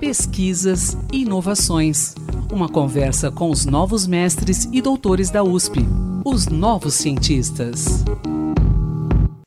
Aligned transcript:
Pesquisas 0.00 0.96
e 1.12 1.22
inovações. 1.22 2.14
Uma 2.52 2.68
conversa 2.68 3.30
com 3.30 3.50
os 3.50 3.66
novos 3.66 4.06
mestres 4.06 4.68
e 4.72 4.80
doutores 4.80 5.30
da 5.30 5.42
USP, 5.42 5.80
os 6.24 6.46
novos 6.46 6.94
cientistas. 6.94 8.04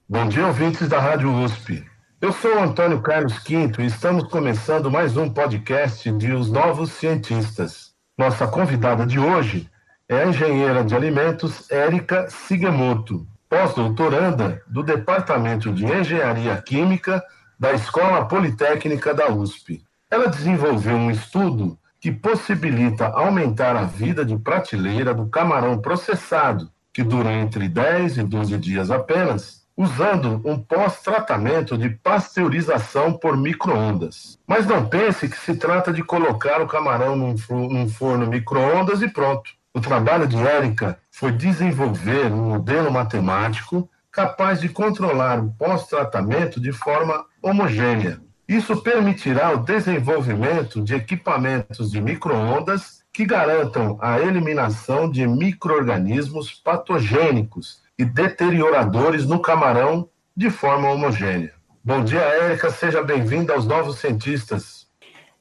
Bom 0.10 0.28
dia, 0.28 0.46
ouvintes 0.48 0.88
da 0.90 1.00
Rádio 1.00 1.34
USP. 1.34 1.84
Eu 2.20 2.34
sou 2.34 2.60
Antônio 2.60 3.02
Carlos 3.02 3.40
Quinto 3.40 3.82
e 3.82 3.86
estamos 3.86 4.26
começando 4.26 4.92
mais 4.92 5.16
um 5.16 5.30
podcast 5.30 6.12
de 6.12 6.34
Os 6.34 6.52
Novos 6.52 6.92
Cientistas. 6.92 7.94
Nossa 8.18 8.46
convidada 8.48 9.06
de 9.06 9.20
hoje 9.20 9.70
é 10.08 10.24
a 10.24 10.28
engenheira 10.28 10.84
de 10.84 10.94
alimentos 10.94 11.72
Érica 11.72 12.28
Sigemoto, 12.30 13.26
pós-doutoranda 13.50 14.62
do 14.68 14.84
Departamento 14.84 15.72
de 15.72 15.86
Engenharia 15.86 16.62
Química 16.62 17.24
da 17.62 17.74
Escola 17.74 18.26
Politécnica 18.26 19.14
da 19.14 19.32
USP. 19.32 19.84
Ela 20.10 20.28
desenvolveu 20.30 20.96
um 20.96 21.12
estudo 21.12 21.78
que 22.00 22.12
possibilita 22.12 23.06
aumentar 23.10 23.76
a 23.76 23.84
vida 23.84 24.26
de 24.26 24.36
prateleira 24.36 25.14
do 25.14 25.28
camarão 25.28 25.78
processado, 25.80 26.72
que 26.92 27.04
dura 27.04 27.32
entre 27.32 27.70
10 27.70 28.18
e 28.18 28.24
12 28.24 28.58
dias 28.58 28.90
apenas, 28.90 29.62
usando 29.78 30.42
um 30.44 30.58
pós-tratamento 30.58 31.78
de 31.78 31.92
pasteurização 31.92 33.14
por 33.14 33.38
microondas. 33.38 34.40
Mas 34.48 34.66
não 34.66 34.88
pense 34.88 35.30
que 35.30 35.38
se 35.38 35.56
trata 35.56 35.94
de 35.94 36.02
colocar 36.02 36.64
o 36.64 36.68
camarão 36.68 37.16
num, 37.16 37.88
forno 37.88 38.26
microondas 38.26 39.04
e 39.04 39.08
pronto. 39.08 39.52
O 39.72 39.80
trabalho 39.80 40.28
de 40.28 40.36
Érica 40.36 40.98
foi 41.12 41.32
desenvolver 41.32 42.34
um 42.34 42.50
modelo 42.50 42.92
matemático 42.92 43.88
capaz 44.12 44.60
de 44.60 44.68
controlar 44.68 45.40
o 45.40 45.52
pós-tratamento 45.54 46.60
de 46.60 46.72
forma 46.72 47.26
homogênea. 47.42 48.20
Isso 48.48 48.82
permitirá 48.82 49.52
o 49.54 49.64
desenvolvimento 49.64 50.82
de 50.82 50.94
equipamentos 50.94 51.90
de 51.92 52.02
microondas 52.02 53.02
que 53.14 53.26
garantam 53.26 53.98
a 54.02 54.20
eliminação 54.20 55.10
de 55.10 55.26
microorganismos 55.26 56.52
patogênicos 56.54 57.82
e 57.98 58.04
deterioradores 58.04 59.26
no 59.26 59.40
camarão 59.40 60.10
de 60.36 60.50
forma 60.50 60.90
homogênea. 60.90 61.54
Bom 61.84 62.04
dia, 62.04 62.20
Érica, 62.20 62.70
seja 62.70 63.02
bem-vinda 63.02 63.54
aos 63.54 63.66
Novos 63.66 64.00
Cientistas. 64.00 64.88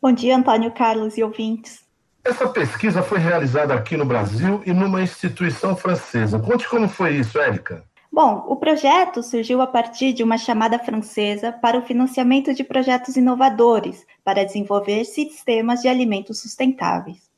Bom 0.00 0.12
dia, 0.12 0.36
Antônio 0.36 0.70
Carlos 0.72 1.18
e 1.18 1.22
ouvintes. 1.22 1.80
Essa 2.24 2.48
pesquisa 2.48 3.02
foi 3.02 3.18
realizada 3.18 3.74
aqui 3.74 3.96
no 3.96 4.04
Brasil 4.04 4.62
e 4.64 4.72
numa 4.72 5.02
instituição 5.02 5.74
francesa. 5.74 6.38
Conte 6.38 6.68
como 6.68 6.88
foi 6.88 7.16
isso, 7.16 7.38
Érica. 7.38 7.84
Bom, 8.12 8.44
o 8.48 8.56
projeto 8.56 9.22
surgiu 9.22 9.60
a 9.60 9.68
partir 9.68 10.12
de 10.12 10.24
uma 10.24 10.36
chamada 10.36 10.80
francesa 10.80 11.52
para 11.52 11.78
o 11.78 11.82
financiamento 11.82 12.52
de 12.52 12.64
projetos 12.64 13.16
inovadores 13.16 14.04
para 14.24 14.44
desenvolver 14.44 15.04
sistemas 15.04 15.80
de 15.80 15.86
alimentos 15.86 16.40
sustentáveis. 16.40 17.30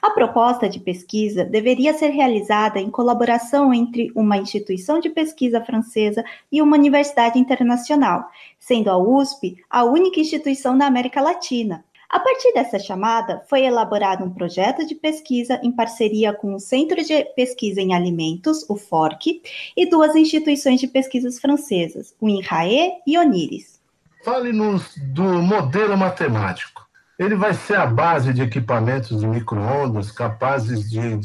A 0.00 0.10
proposta 0.10 0.68
de 0.68 0.78
pesquisa 0.78 1.44
deveria 1.44 1.94
ser 1.94 2.10
realizada 2.10 2.78
em 2.78 2.90
colaboração 2.90 3.74
entre 3.74 4.12
uma 4.14 4.36
instituição 4.36 5.00
de 5.00 5.10
pesquisa 5.10 5.64
francesa 5.64 6.24
e 6.50 6.62
uma 6.62 6.76
universidade 6.76 7.36
internacional, 7.36 8.28
sendo 8.58 8.88
a 8.88 8.96
USP 8.96 9.56
a 9.68 9.82
única 9.82 10.20
instituição 10.20 10.76
na 10.76 10.86
América 10.86 11.20
Latina. 11.20 11.84
A 12.10 12.18
partir 12.18 12.52
dessa 12.52 12.76
chamada, 12.76 13.40
foi 13.48 13.62
elaborado 13.62 14.24
um 14.24 14.30
projeto 14.30 14.84
de 14.84 14.96
pesquisa 14.96 15.60
em 15.62 15.70
parceria 15.70 16.32
com 16.32 16.54
o 16.54 16.58
Centro 16.58 17.00
de 17.04 17.24
Pesquisa 17.36 17.80
em 17.80 17.94
Alimentos, 17.94 18.68
o 18.68 18.76
FORC, 18.76 19.40
e 19.76 19.88
duas 19.88 20.16
instituições 20.16 20.80
de 20.80 20.88
pesquisas 20.88 21.38
francesas, 21.38 22.12
o 22.20 22.28
INRAE 22.28 22.94
e 23.06 23.16
ONIRIS. 23.16 23.80
Fale-nos 24.24 24.96
do 24.96 25.22
modelo 25.22 25.96
matemático. 25.96 26.84
Ele 27.16 27.36
vai 27.36 27.54
ser 27.54 27.76
a 27.76 27.86
base 27.86 28.32
de 28.32 28.42
equipamentos 28.42 29.20
de 29.20 29.26
microondas 29.28 30.10
capazes 30.10 30.90
de 30.90 31.16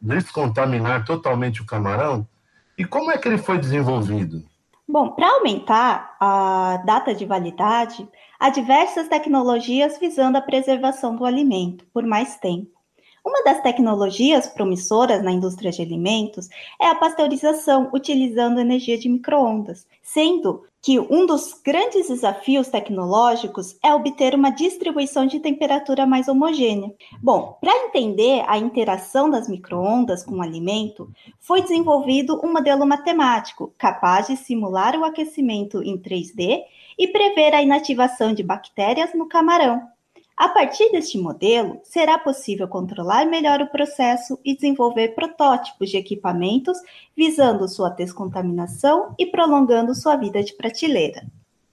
descontaminar 0.00 1.04
totalmente 1.04 1.60
o 1.60 1.66
camarão? 1.66 2.26
E 2.78 2.84
como 2.86 3.10
é 3.10 3.18
que 3.18 3.28
ele 3.28 3.36
foi 3.36 3.58
desenvolvido? 3.58 4.42
Bom, 4.92 5.12
para 5.12 5.36
aumentar 5.36 6.16
a 6.18 6.78
data 6.84 7.14
de 7.14 7.24
validade, 7.24 8.08
há 8.40 8.50
diversas 8.50 9.06
tecnologias 9.06 9.96
visando 10.00 10.36
a 10.36 10.42
preservação 10.42 11.14
do 11.14 11.24
alimento 11.24 11.86
por 11.92 12.04
mais 12.04 12.36
tempo. 12.38 12.79
Uma 13.30 13.44
das 13.44 13.62
tecnologias 13.62 14.48
promissoras 14.48 15.22
na 15.22 15.30
indústria 15.30 15.70
de 15.70 15.80
alimentos 15.80 16.48
é 16.80 16.86
a 16.88 16.96
pasteurização 16.96 17.88
utilizando 17.94 18.58
energia 18.58 18.98
de 18.98 19.08
microondas, 19.08 19.86
sendo 20.02 20.64
que 20.82 20.98
um 20.98 21.26
dos 21.26 21.52
grandes 21.64 22.08
desafios 22.08 22.66
tecnológicos 22.66 23.78
é 23.84 23.94
obter 23.94 24.34
uma 24.34 24.50
distribuição 24.50 25.26
de 25.26 25.38
temperatura 25.38 26.04
mais 26.06 26.26
homogênea. 26.26 26.92
Bom, 27.22 27.56
para 27.60 27.86
entender 27.86 28.42
a 28.48 28.58
interação 28.58 29.30
das 29.30 29.48
microondas 29.48 30.24
com 30.24 30.38
o 30.38 30.42
alimento, 30.42 31.08
foi 31.38 31.62
desenvolvido 31.62 32.44
um 32.44 32.52
modelo 32.52 32.84
matemático 32.84 33.72
capaz 33.78 34.26
de 34.26 34.36
simular 34.36 34.98
o 34.98 35.04
aquecimento 35.04 35.80
em 35.84 35.96
3D 35.96 36.64
e 36.98 37.06
prever 37.06 37.54
a 37.54 37.62
inativação 37.62 38.34
de 38.34 38.42
bactérias 38.42 39.14
no 39.14 39.28
camarão. 39.28 39.88
A 40.40 40.48
partir 40.48 40.90
deste 40.90 41.18
modelo, 41.18 41.82
será 41.84 42.18
possível 42.18 42.66
controlar 42.66 43.26
melhor 43.26 43.60
o 43.60 43.70
processo 43.70 44.40
e 44.42 44.54
desenvolver 44.54 45.08
protótipos 45.08 45.90
de 45.90 45.98
equipamentos 45.98 46.78
visando 47.14 47.68
sua 47.68 47.90
descontaminação 47.90 49.14
e 49.18 49.26
prolongando 49.26 49.94
sua 49.94 50.16
vida 50.16 50.42
de 50.42 50.54
prateleira. 50.54 51.26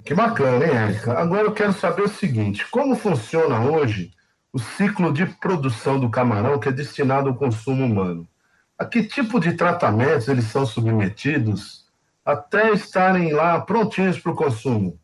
Que 0.04 0.14
bacana, 0.14 0.66
hein, 0.66 0.76
Érica? 0.76 1.14
Agora 1.18 1.44
eu 1.44 1.54
quero 1.54 1.72
saber 1.72 2.02
o 2.02 2.10
seguinte: 2.10 2.70
como 2.70 2.94
funciona 2.98 3.72
hoje 3.72 4.12
o 4.52 4.60
ciclo 4.60 5.14
de 5.14 5.26
produção 5.26 5.98
do 5.98 6.10
camarão 6.10 6.60
que 6.60 6.68
é 6.68 6.72
destinado 6.74 7.30
ao 7.30 7.36
consumo 7.36 7.86
humano? 7.86 8.28
A 8.78 8.84
que 8.84 9.02
tipo 9.02 9.40
de 9.40 9.54
tratamentos 9.54 10.28
eles 10.28 10.44
são 10.44 10.66
submetidos 10.66 11.86
até 12.26 12.74
estarem 12.74 13.32
lá 13.32 13.62
prontinhos 13.62 14.20
para 14.20 14.34
o 14.34 14.36
consumo? 14.36 15.00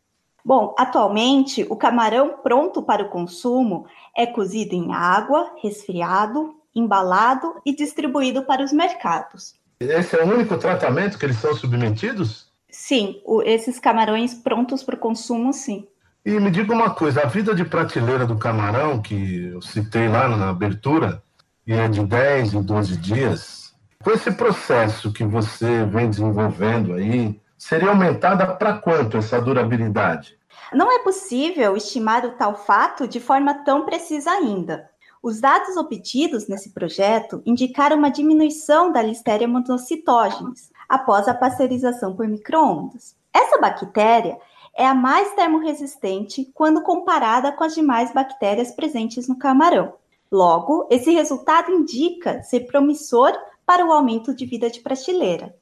Bom, 0.46 0.76
atualmente 0.78 1.66
o 1.70 1.76
camarão 1.76 2.38
pronto 2.44 2.82
para 2.82 3.04
o 3.04 3.10
consumo 3.10 3.86
é 4.16 4.26
cozido 4.26 4.76
em 4.76 4.94
água, 4.94 5.52
resfriado, 5.62 6.56
embalado 6.76 7.56
e 7.66 7.74
distribuído 7.74 8.44
para 8.44 8.64
os 8.64 8.74
mercados. 8.74 9.56
Esse 9.80 10.18
é 10.18 10.24
o 10.24 10.34
único 10.34 10.58
tratamento 10.58 11.18
que 11.18 11.26
eles 11.26 11.38
são 11.38 11.54
submetidos? 11.54 12.52
Sim, 12.70 13.22
o, 13.24 13.42
esses 13.42 13.80
camarões 13.80 14.34
prontos 14.34 14.84
para 14.84 14.96
o 14.96 15.00
consumo, 15.00 15.54
sim. 15.54 15.88
E 16.26 16.32
me 16.40 16.50
diga 16.50 16.74
uma 16.74 16.90
coisa, 16.90 17.22
a 17.22 17.28
vida 17.28 17.54
de 17.54 17.66
prateleira 17.66 18.26
do 18.26 18.38
camarão, 18.38 19.02
que 19.02 19.46
eu 19.54 19.62
citei 19.62 20.08
lá 20.08 20.28
na 20.28 20.50
abertura, 20.50 21.22
e 21.68 21.74
é 21.74 21.88
de 21.88 22.04
10 22.04 22.54
em 22.56 22.62
12 22.62 22.98
dias, 22.98 23.74
com 24.04 24.12
esse 24.12 24.32
processo 24.32 25.12
que 25.14 25.24
você 25.24 25.86
vem 25.86 26.10
desenvolvendo 26.10 26.94
aí, 26.94 27.40
seria 27.64 27.90
aumentada 27.90 28.46
para 28.56 28.78
quanto 28.78 29.18
essa 29.18 29.40
durabilidade? 29.40 30.38
Não 30.74 30.92
é 30.92 31.00
possível 31.00 31.78
estimar 31.78 32.26
o 32.26 32.32
tal 32.32 32.56
fato 32.56 33.08
de 33.08 33.20
forma 33.22 33.54
tão 33.64 33.86
precisa 33.86 34.32
ainda. 34.32 34.90
Os 35.22 35.40
dados 35.40 35.78
obtidos 35.78 36.48
nesse 36.50 36.74
projeto 36.74 37.42
indicaram 37.46 37.96
uma 37.98 38.12
diminuição 38.12 38.92
da 38.92 39.02
Listeria 39.02 39.48
monocytogenes 39.48 40.72
após 40.90 41.28
a 41.30 41.34
pasteurização 41.34 42.14
por 42.14 42.28
microondas. 42.28 43.16
Essa 43.34 43.58
bactéria 43.58 44.38
é 44.76 44.86
a 44.86 44.94
mais 44.94 45.34
termorresistente 45.34 46.52
quando 46.54 46.84
comparada 46.84 47.54
com 47.54 47.64
as 47.64 47.74
demais 47.74 48.14
bactérias 48.14 48.72
presentes 48.72 49.30
no 49.30 49.38
camarão. 49.38 49.94
Logo, 50.30 50.86
esse 50.92 51.12
resultado 51.12 51.72
indica 51.72 52.44
ser 52.44 52.62
promissor 52.62 53.32
para 53.66 53.86
o 53.86 53.92
aumento 53.92 54.36
de 54.36 54.46
vida 54.46 54.70
de 54.70 54.82
prateleira. 54.82 55.56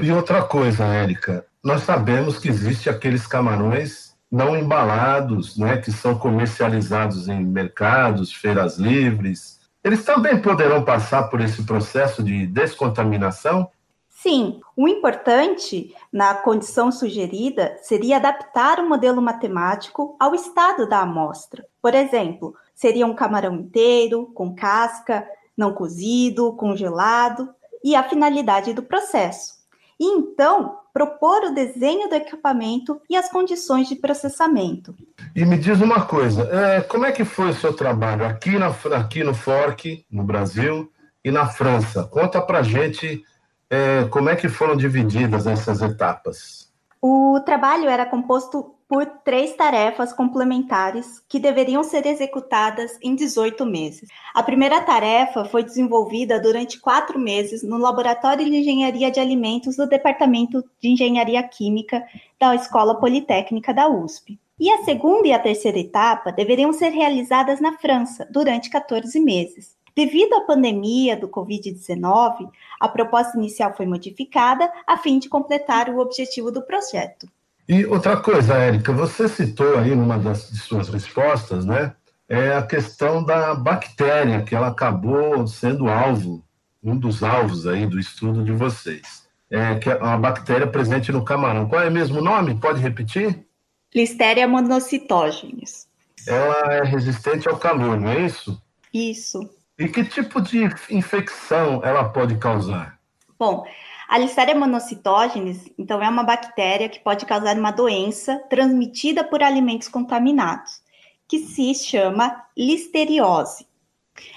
E 0.00 0.10
outra 0.10 0.42
coisa, 0.42 0.84
Érica, 0.84 1.46
nós 1.62 1.82
sabemos 1.82 2.38
que 2.38 2.48
existe 2.48 2.88
aqueles 2.88 3.26
camarões 3.26 4.16
não 4.30 4.56
embalados, 4.56 5.58
né, 5.58 5.76
que 5.76 5.92
são 5.92 6.18
comercializados 6.18 7.28
em 7.28 7.44
mercados, 7.44 8.32
feiras 8.32 8.78
livres. 8.78 9.60
Eles 9.84 10.04
também 10.04 10.40
poderão 10.40 10.82
passar 10.82 11.24
por 11.24 11.40
esse 11.40 11.64
processo 11.64 12.22
de 12.22 12.46
descontaminação? 12.46 13.68
Sim, 14.08 14.60
o 14.74 14.88
importante 14.88 15.94
na 16.10 16.34
condição 16.34 16.90
sugerida 16.90 17.76
seria 17.82 18.16
adaptar 18.16 18.78
o 18.78 18.88
modelo 18.88 19.20
matemático 19.20 20.16
ao 20.18 20.34
estado 20.34 20.88
da 20.88 21.00
amostra. 21.00 21.66
Por 21.82 21.94
exemplo, 21.94 22.54
seria 22.74 23.06
um 23.06 23.14
camarão 23.14 23.54
inteiro, 23.56 24.30
com 24.34 24.54
casca, 24.54 25.28
não 25.54 25.74
cozido, 25.74 26.54
congelado, 26.54 27.50
e 27.84 27.94
a 27.94 28.02
finalidade 28.02 28.72
do 28.72 28.82
processo 28.82 29.61
e 30.02 30.04
então 30.04 30.78
propor 30.92 31.44
o 31.44 31.54
desenho 31.54 32.08
do 32.08 32.14
equipamento 32.16 33.00
e 33.08 33.16
as 33.16 33.30
condições 33.30 33.88
de 33.88 33.94
processamento. 33.94 34.94
E 35.34 35.44
me 35.44 35.56
diz 35.56 35.80
uma 35.80 36.04
coisa, 36.04 36.42
é, 36.52 36.80
como 36.80 37.06
é 37.06 37.12
que 37.12 37.24
foi 37.24 37.50
o 37.50 37.54
seu 37.54 37.72
trabalho 37.72 38.26
aqui, 38.26 38.58
na, 38.58 38.74
aqui 38.98 39.22
no 39.22 39.32
Fork, 39.32 40.04
no 40.10 40.24
Brasil, 40.24 40.90
e 41.24 41.30
na 41.30 41.46
França? 41.46 42.02
Conta 42.04 42.42
para 42.42 42.64
gente 42.64 43.22
é, 43.70 44.04
como 44.10 44.28
é 44.28 44.34
que 44.34 44.48
foram 44.48 44.76
divididas 44.76 45.46
essas 45.46 45.80
etapas. 45.80 46.70
O 47.00 47.40
trabalho 47.40 47.88
era 47.88 48.04
composto 48.04 48.71
por 48.92 49.06
três 49.24 49.56
tarefas 49.56 50.12
complementares 50.12 51.18
que 51.26 51.38
deveriam 51.38 51.82
ser 51.82 52.04
executadas 52.04 52.98
em 53.00 53.14
18 53.14 53.64
meses. 53.64 54.06
A 54.34 54.42
primeira 54.42 54.82
tarefa 54.82 55.46
foi 55.46 55.64
desenvolvida 55.64 56.38
durante 56.38 56.78
quatro 56.78 57.18
meses 57.18 57.62
no 57.62 57.78
Laboratório 57.78 58.44
de 58.44 58.54
Engenharia 58.54 59.10
de 59.10 59.18
Alimentos 59.18 59.76
do 59.76 59.88
Departamento 59.88 60.62
de 60.78 60.90
Engenharia 60.90 61.42
Química 61.42 62.04
da 62.38 62.54
Escola 62.54 63.00
Politécnica 63.00 63.72
da 63.72 63.88
USP. 63.88 64.38
E 64.60 64.70
a 64.70 64.84
segunda 64.84 65.26
e 65.26 65.32
a 65.32 65.38
terceira 65.38 65.78
etapa 65.78 66.30
deveriam 66.30 66.70
ser 66.74 66.90
realizadas 66.90 67.62
na 67.62 67.78
França 67.78 68.28
durante 68.30 68.68
14 68.68 69.18
meses. 69.18 69.74
Devido 69.96 70.34
à 70.34 70.42
pandemia 70.42 71.16
do 71.16 71.30
Covid-19, 71.30 72.46
a 72.78 72.88
proposta 72.90 73.38
inicial 73.38 73.74
foi 73.74 73.86
modificada 73.86 74.70
a 74.86 74.98
fim 74.98 75.18
de 75.18 75.30
completar 75.30 75.88
o 75.88 75.98
objetivo 75.98 76.52
do 76.52 76.60
projeto. 76.60 77.26
E 77.68 77.86
outra 77.86 78.16
coisa, 78.16 78.54
Érica, 78.54 78.92
você 78.92 79.28
citou 79.28 79.78
aí 79.78 79.94
numa 79.94 80.18
das 80.18 80.50
de 80.50 80.58
suas 80.58 80.88
respostas, 80.88 81.64
né? 81.64 81.94
É 82.28 82.54
a 82.54 82.62
questão 82.62 83.22
da 83.22 83.54
bactéria, 83.54 84.42
que 84.42 84.54
ela 84.54 84.68
acabou 84.68 85.46
sendo 85.46 85.88
alvo, 85.88 86.44
um 86.82 86.96
dos 86.96 87.22
alvos 87.22 87.66
aí 87.66 87.86
do 87.86 88.00
estudo 88.00 88.44
de 88.44 88.52
vocês. 88.52 89.28
É 89.50 89.74
que 89.76 89.90
é 89.90 89.96
uma 89.96 90.16
bactéria 90.16 90.66
presente 90.66 91.12
no 91.12 91.24
camarão. 91.24 91.68
Qual 91.68 91.82
é 91.82 91.90
mesmo 91.90 92.20
o 92.20 92.24
nome? 92.24 92.58
Pode 92.58 92.80
repetir? 92.80 93.46
Listeria 93.94 94.48
monocytogenes. 94.48 95.86
Ela 96.26 96.72
é 96.72 96.82
resistente 96.82 97.48
ao 97.48 97.58
calor, 97.58 98.00
não 98.00 98.08
é 98.08 98.20
isso? 98.20 98.60
Isso. 98.92 99.48
E 99.78 99.88
que 99.88 100.04
tipo 100.04 100.40
de 100.40 100.64
infecção 100.90 101.80
ela 101.84 102.04
pode 102.04 102.36
causar? 102.36 102.98
Bom, 103.38 103.66
a 104.12 104.18
Listeria 104.18 104.54
monocytogenes, 104.54 105.72
então, 105.78 106.02
é 106.02 106.06
uma 106.06 106.22
bactéria 106.22 106.86
que 106.86 107.00
pode 107.00 107.24
causar 107.24 107.56
uma 107.56 107.70
doença 107.70 108.36
transmitida 108.50 109.24
por 109.24 109.42
alimentos 109.42 109.88
contaminados, 109.88 110.82
que 111.26 111.38
se 111.38 111.74
chama 111.74 112.44
listeriose. 112.54 113.66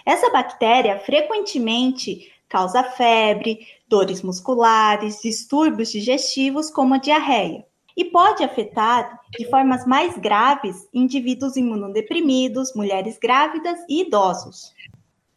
Essa 0.05 0.29
bactéria 0.29 0.97
frequentemente 0.99 2.31
causa 2.47 2.83
febre, 2.83 3.67
dores 3.85 4.21
musculares, 4.21 5.19
distúrbios 5.21 5.91
digestivos, 5.91 6.71
como 6.71 6.93
a 6.93 6.97
diarreia, 6.97 7.65
e 7.97 8.05
pode 8.05 8.45
afetar 8.45 9.19
de 9.37 9.45
formas 9.49 9.85
mais 9.85 10.17
graves 10.17 10.87
indivíduos 10.93 11.57
imunodeprimidos, 11.57 12.73
mulheres 12.73 13.19
grávidas 13.21 13.77
e 13.89 14.03
idosos. 14.03 14.73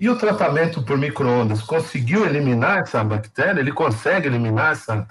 E 0.00 0.08
o 0.08 0.16
tratamento 0.16 0.82
por 0.82 0.96
microondas 0.96 1.60
conseguiu 1.60 2.24
eliminar 2.24 2.78
essa 2.78 3.02
bactéria? 3.02 3.60
Ele 3.60 3.72
consegue 3.72 4.28
eliminar 4.28 4.72
essa 4.72 5.06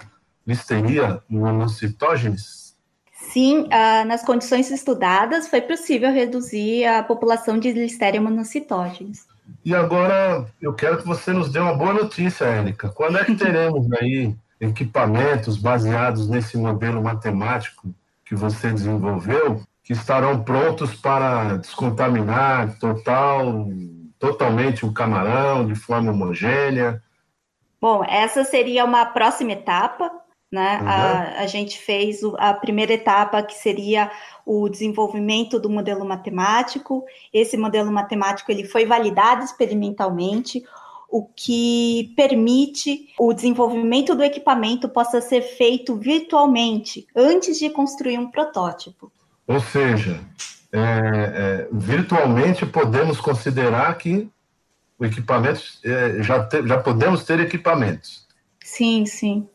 listeria 0.46 1.22
monocitógenes? 1.28 2.74
Sim, 3.12 3.64
uh, 3.64 4.06
nas 4.06 4.24
condições 4.24 4.70
estudadas 4.70 5.48
foi 5.48 5.60
possível 5.60 6.10
reduzir 6.10 6.86
a 6.86 7.02
população 7.02 7.58
de 7.58 7.70
listeria 7.70 8.20
monocitógenes. 8.20 9.26
E 9.62 9.74
agora 9.74 10.46
eu 10.60 10.72
quero 10.72 10.98
que 10.98 11.06
você 11.06 11.32
nos 11.34 11.52
dê 11.52 11.58
uma 11.58 11.74
boa 11.74 11.92
notícia, 11.92 12.46
Érica. 12.46 12.88
Quando 12.88 13.18
é 13.18 13.24
que 13.24 13.34
teremos 13.36 13.86
aí 13.92 14.34
equipamentos 14.58 15.58
baseados 15.58 16.28
nesse 16.28 16.56
modelo 16.56 17.02
matemático 17.02 17.94
que 18.24 18.34
você 18.34 18.72
desenvolveu, 18.72 19.62
que 19.84 19.92
estarão 19.92 20.42
prontos 20.42 20.94
para 20.94 21.58
descontaminar 21.58 22.78
total 22.78 23.68
totalmente 24.18 24.84
o 24.84 24.92
camarão 24.92 25.66
de 25.66 25.74
forma 25.74 26.10
homogênea? 26.10 27.02
Bom, 27.80 28.02
essa 28.04 28.44
seria 28.44 28.84
uma 28.84 29.06
próxima 29.06 29.52
etapa, 29.52 30.10
né? 30.50 30.78
Uhum. 30.80 30.88
A, 30.88 31.42
a, 31.42 31.46
gente 31.46 31.78
fez 31.78 32.20
a 32.38 32.54
primeira 32.54 32.94
etapa, 32.94 33.42
que 33.42 33.54
seria 33.54 34.10
o 34.44 34.68
desenvolvimento 34.68 35.60
do 35.60 35.70
modelo 35.70 36.04
matemático. 36.04 37.04
Esse 37.32 37.56
modelo 37.56 37.92
matemático 37.92 38.50
ele 38.50 38.64
foi 38.64 38.84
validado 38.84 39.44
experimentalmente, 39.44 40.64
o 41.08 41.24
que 41.24 42.12
permite 42.16 43.08
o 43.18 43.32
desenvolvimento 43.32 44.14
do 44.14 44.22
equipamento 44.22 44.88
possa 44.88 45.20
ser 45.20 45.42
feito 45.42 45.96
virtualmente 45.96 47.06
antes 47.14 47.58
de 47.58 47.70
construir 47.70 48.18
um 48.18 48.30
protótipo. 48.30 49.10
Ou 49.48 49.60
seja, 49.60 50.20
é, 50.70 50.78
é, 50.78 51.68
virtualmente 51.72 52.66
podemos 52.66 53.18
considerar 53.18 53.96
que 53.96 54.28
o 54.98 55.06
equipamento 55.06 55.62
é, 55.82 56.22
já, 56.22 56.44
te, 56.44 56.66
já 56.66 56.78
podemos 56.78 57.24
ter 57.24 57.40
equipamentos. 57.40 58.26
Sim, 58.62 59.06
sim. 59.06 59.48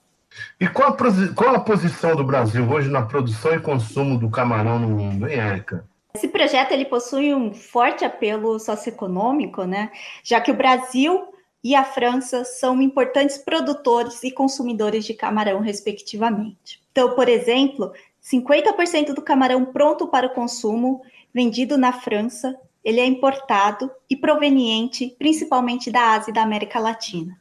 E 0.59 0.67
qual 0.67 0.89
a, 0.89 1.33
qual 1.35 1.55
a 1.55 1.59
posição 1.59 2.15
do 2.15 2.23
Brasil 2.23 2.67
hoje 2.67 2.89
na 2.89 3.03
produção 3.03 3.53
e 3.53 3.59
consumo 3.59 4.17
do 4.17 4.31
camarão 4.31 4.79
no 4.79 4.89
mundo, 4.89 5.27
hein, 5.27 5.39
Érica? 5.39 5.85
Esse 6.15 6.27
projeto 6.27 6.71
ele 6.71 6.85
possui 6.85 7.33
um 7.33 7.53
forte 7.53 8.03
apelo 8.03 8.59
socioeconômico, 8.59 9.63
né? 9.63 9.91
Já 10.23 10.41
que 10.41 10.51
o 10.51 10.55
Brasil 10.55 11.27
e 11.63 11.75
a 11.75 11.83
França 11.83 12.43
são 12.43 12.81
importantes 12.81 13.37
produtores 13.37 14.23
e 14.23 14.31
consumidores 14.31 15.05
de 15.05 15.13
camarão, 15.13 15.59
respectivamente. 15.59 16.81
Então, 16.91 17.15
por 17.15 17.29
exemplo, 17.29 17.91
50% 18.23 19.13
do 19.13 19.21
camarão 19.21 19.65
pronto 19.65 20.07
para 20.07 20.27
o 20.27 20.33
consumo, 20.33 21.01
vendido 21.33 21.77
na 21.77 21.91
França, 21.91 22.57
ele 22.83 22.99
é 22.99 23.05
importado 23.05 23.91
e 24.09 24.15
proveniente 24.15 25.15
principalmente 25.17 25.91
da 25.91 26.13
Ásia 26.13 26.31
e 26.31 26.33
da 26.33 26.41
América 26.41 26.79
Latina. 26.79 27.37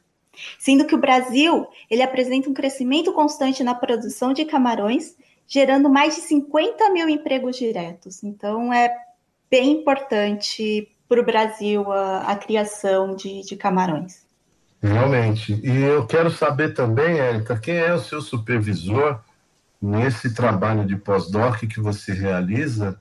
Sendo 0.57 0.85
que 0.85 0.95
o 0.95 0.99
Brasil, 0.99 1.67
ele 1.89 2.01
apresenta 2.01 2.49
um 2.49 2.53
crescimento 2.53 3.13
constante 3.13 3.63
na 3.63 3.75
produção 3.75 4.33
de 4.33 4.45
camarões, 4.45 5.15
gerando 5.47 5.89
mais 5.89 6.15
de 6.15 6.21
50 6.21 6.89
mil 6.89 7.07
empregos 7.07 7.57
diretos. 7.57 8.23
Então, 8.23 8.73
é 8.73 8.91
bem 9.49 9.71
importante 9.71 10.89
para 11.07 11.21
o 11.21 11.25
Brasil 11.25 11.91
a, 11.91 12.31
a 12.31 12.35
criação 12.35 13.15
de, 13.15 13.41
de 13.41 13.55
camarões. 13.55 14.23
Realmente. 14.81 15.59
E 15.63 15.81
eu 15.83 16.05
quero 16.07 16.31
saber 16.31 16.73
também, 16.73 17.19
Érica, 17.19 17.57
quem 17.57 17.75
é 17.75 17.93
o 17.93 17.99
seu 17.99 18.19
supervisor 18.19 19.21
nesse 19.83 20.33
trabalho 20.33 20.85
de 20.85 20.95
pós-doc 20.95 21.59
que 21.67 21.81
você 21.81 22.13
realiza 22.13 22.97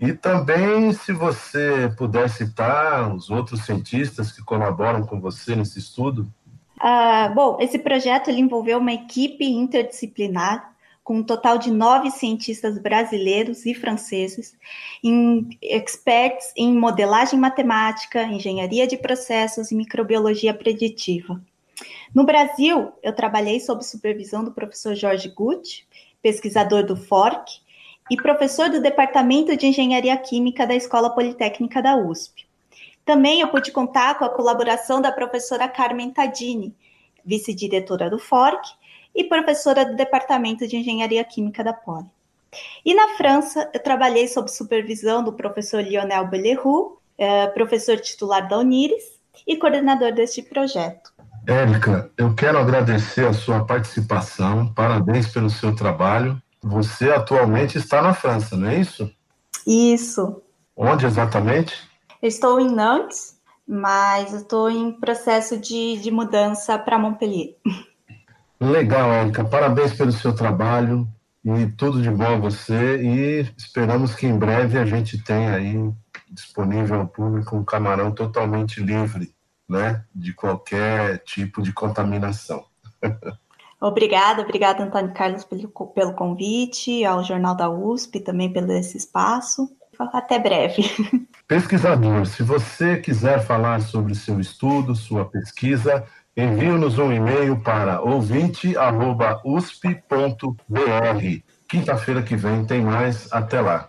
e 0.00 0.14
também 0.14 0.90
se 0.94 1.12
você 1.12 1.92
puder 1.98 2.28
citar 2.30 3.14
os 3.14 3.28
outros 3.28 3.66
cientistas 3.66 4.32
que 4.32 4.42
colaboram 4.42 5.06
com 5.06 5.20
você 5.20 5.54
nesse 5.54 5.78
estudo. 5.78 6.32
Ah, 6.80 7.30
bom, 7.34 7.58
esse 7.60 7.78
projeto 7.78 8.28
ele 8.28 8.40
envolveu 8.40 8.78
uma 8.78 8.94
equipe 8.94 9.44
interdisciplinar 9.44 10.72
com 11.04 11.18
um 11.18 11.22
total 11.22 11.58
de 11.58 11.70
nove 11.70 12.10
cientistas 12.10 12.78
brasileiros 12.78 13.66
e 13.66 13.74
franceses, 13.74 14.56
em, 15.04 15.50
experts 15.60 16.52
em 16.56 16.72
modelagem 16.74 17.38
matemática, 17.38 18.22
engenharia 18.22 18.86
de 18.86 18.96
processos 18.96 19.70
e 19.70 19.74
microbiologia 19.74 20.54
preditiva. 20.54 21.40
No 22.14 22.24
Brasil, 22.24 22.92
eu 23.02 23.12
trabalhei 23.14 23.60
sob 23.60 23.84
supervisão 23.84 24.42
do 24.42 24.52
professor 24.52 24.94
Jorge 24.94 25.28
Gutt, 25.28 25.86
pesquisador 26.22 26.84
do 26.84 26.96
FORC 26.96 27.60
e 28.10 28.16
professor 28.16 28.70
do 28.70 28.80
Departamento 28.80 29.56
de 29.56 29.66
Engenharia 29.66 30.16
Química 30.16 30.66
da 30.66 30.74
Escola 30.74 31.10
Politécnica 31.10 31.82
da 31.82 31.96
USP. 31.96 32.46
Também 33.04 33.40
eu 33.40 33.48
pude 33.48 33.72
contar 33.72 34.18
com 34.18 34.24
a 34.24 34.30
colaboração 34.30 35.00
da 35.00 35.10
professora 35.10 35.68
Carmen 35.68 36.10
Tadini, 36.10 36.74
vice-diretora 37.24 38.08
do 38.08 38.18
FORC 38.18 38.70
e 39.14 39.24
professora 39.24 39.84
do 39.84 39.96
Departamento 39.96 40.66
de 40.66 40.76
Engenharia 40.76 41.24
Química 41.24 41.64
da 41.64 41.72
Poli. 41.72 42.06
E 42.84 42.94
na 42.94 43.08
França, 43.16 43.70
eu 43.72 43.80
trabalhei 43.82 44.28
sob 44.28 44.50
supervisão 44.50 45.24
do 45.24 45.32
professor 45.32 45.82
Lionel 45.82 46.26
Belleroux, 46.26 46.98
eh, 47.18 47.46
professor 47.48 47.98
titular 47.98 48.46
da 48.48 48.58
Unires 48.58 49.18
e 49.46 49.56
coordenador 49.56 50.12
deste 50.12 50.42
projeto. 50.42 51.11
Érica, 51.46 52.10
eu 52.16 52.34
quero 52.34 52.56
agradecer 52.58 53.26
a 53.26 53.32
sua 53.32 53.64
participação, 53.64 54.72
parabéns 54.72 55.26
pelo 55.26 55.50
seu 55.50 55.74
trabalho. 55.74 56.40
Você 56.62 57.10
atualmente 57.10 57.76
está 57.76 58.00
na 58.00 58.14
França, 58.14 58.56
não 58.56 58.68
é 58.68 58.78
isso? 58.78 59.10
Isso. 59.66 60.40
Onde 60.76 61.04
exatamente? 61.04 61.74
Eu 62.22 62.28
estou 62.28 62.60
em 62.60 62.72
Nantes, 62.72 63.36
mas 63.66 64.32
estou 64.32 64.70
em 64.70 64.92
processo 64.92 65.58
de, 65.58 65.96
de 65.96 66.10
mudança 66.12 66.78
para 66.78 66.98
Montpellier. 66.98 67.56
Legal, 68.60 69.10
Érica. 69.10 69.44
Parabéns 69.44 69.92
pelo 69.94 70.12
seu 70.12 70.32
trabalho 70.32 71.08
e 71.44 71.66
tudo 71.76 72.00
de 72.00 72.10
bom 72.10 72.34
a 72.34 72.36
você. 72.36 73.02
E 73.02 73.52
esperamos 73.56 74.14
que 74.14 74.26
em 74.26 74.38
breve 74.38 74.78
a 74.78 74.84
gente 74.84 75.18
tenha 75.24 75.56
aí 75.56 75.92
disponível 76.30 77.00
ao 77.00 77.08
público 77.08 77.56
um 77.56 77.64
camarão 77.64 78.12
totalmente 78.12 78.80
livre 78.80 79.34
né, 79.68 80.04
de 80.14 80.32
qualquer 80.32 81.18
tipo 81.24 81.62
de 81.62 81.72
contaminação. 81.72 82.64
Obrigada, 83.80 84.42
obrigada, 84.42 84.84
Antônio 84.84 85.12
Carlos, 85.12 85.42
pelo, 85.42 85.68
pelo 85.88 86.12
convite, 86.12 87.04
ao 87.04 87.24
Jornal 87.24 87.56
da 87.56 87.68
USP 87.68 88.20
também 88.20 88.52
pelo 88.52 88.70
esse 88.70 88.96
espaço. 88.96 89.68
Até 89.98 90.38
breve. 90.38 90.84
Pesquisador, 91.48 92.24
se 92.26 92.44
você 92.44 92.98
quiser 92.98 93.44
falar 93.44 93.80
sobre 93.80 94.14
seu 94.14 94.38
estudo, 94.38 94.94
sua 94.94 95.24
pesquisa, 95.24 96.04
envie-nos 96.36 96.96
um 96.96 97.12
e-mail 97.12 97.60
para 97.60 98.00
ouvinte.usp.br 98.00 98.76
Quinta-feira 101.68 102.22
que 102.22 102.36
vem 102.36 102.64
tem 102.64 102.82
mais. 102.82 103.32
Até 103.32 103.60
lá. 103.60 103.88